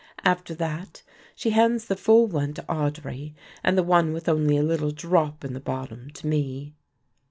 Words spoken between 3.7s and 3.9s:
the